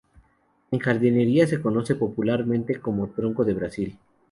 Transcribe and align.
En 0.71 0.79
jardinería 0.79 1.45
se 1.45 1.61
conoce 1.61 1.93
popularmente 1.93 2.81
como 2.81 3.11
"Tronco 3.11 3.45
del 3.45 3.53
Brasil". 3.57 3.99